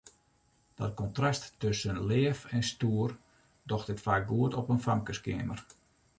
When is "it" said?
3.93-4.01